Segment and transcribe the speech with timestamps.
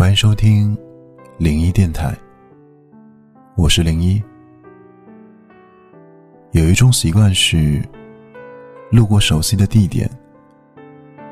[0.00, 0.74] 欢迎收听
[1.36, 2.16] 零一电台，
[3.54, 4.18] 我是零一。
[6.52, 7.86] 有一种习惯是，
[8.90, 10.10] 路过熟悉的地点，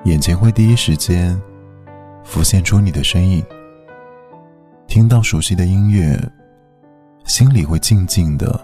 [0.04, 1.40] 眼前会第一时间
[2.22, 3.42] 浮现出你的身影；
[4.86, 6.14] 听到熟悉的音乐，
[7.24, 8.60] 心里会静静的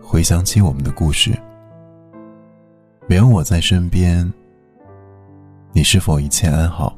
[0.00, 1.38] 回想起我们的故事。
[3.06, 4.32] 没有我在身边，
[5.74, 6.96] 你是否一切安好？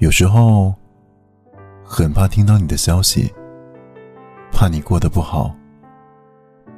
[0.00, 0.74] 有时候，
[1.84, 3.30] 很怕听到你的消息，
[4.50, 5.54] 怕你过得不好，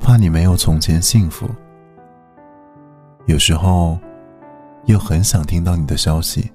[0.00, 1.48] 怕你没有从前幸福。
[3.26, 3.96] 有时候，
[4.86, 6.50] 又很想听到你的消息，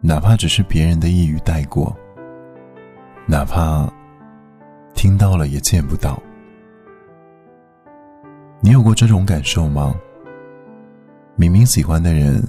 [0.00, 1.92] 哪怕只是别人的一语带过，
[3.26, 3.92] 哪怕
[4.94, 6.22] 听到了也见不到。
[8.60, 9.92] 你有过这种感受吗？
[11.34, 12.40] 明明喜欢的人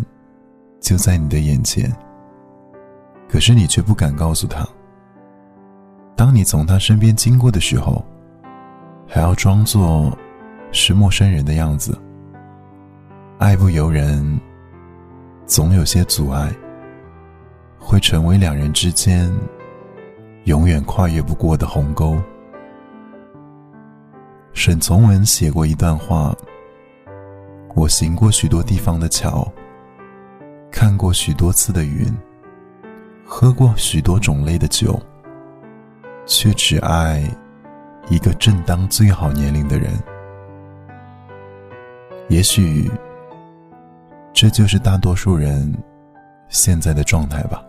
[0.79, 1.91] 就在你的眼前。
[3.27, 4.67] 可是你却不敢告诉他。
[6.15, 8.05] 当你从他身边经过的时候，
[9.07, 10.15] 还要装作
[10.71, 11.99] 是陌生人的样子。
[13.39, 14.39] 爱不由人，
[15.45, 16.53] 总有些阻碍，
[17.79, 19.31] 会成为两人之间
[20.45, 22.15] 永远跨越不过的鸿沟。
[24.53, 26.33] 沈从文写过一段话：
[27.75, 29.51] 我行过许多地方的桥，
[30.71, 32.05] 看过许多次的云。
[33.43, 34.97] 喝过许多种类的酒，
[36.25, 37.21] 却只爱
[38.07, 39.91] 一个正当最好年龄的人。
[42.29, 42.89] 也许，
[44.31, 45.69] 这就是大多数人
[46.47, 47.61] 现在的状态吧。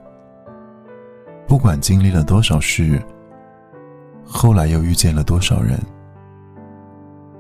[1.45, 3.03] 不管经历了多少事，
[4.25, 5.77] 后来又遇见了多少人，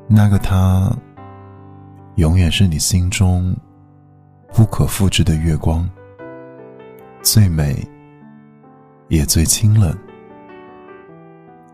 [0.09, 0.93] 那个他，
[2.17, 3.57] 永远是你心中
[4.53, 5.89] 不可复制的月光，
[7.23, 7.89] 最美。
[9.09, 9.97] 也最清冷。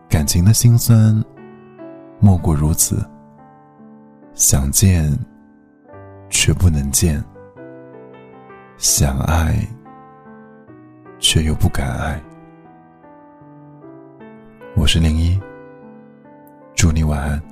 [0.09, 1.23] 感情的辛酸，
[2.19, 3.03] 莫过如此。
[4.33, 5.11] 想见，
[6.29, 7.21] 却不能见；
[8.77, 9.55] 想爱，
[11.19, 12.21] 却又不敢爱。
[14.75, 15.39] 我是零一，
[16.75, 17.50] 祝你晚安。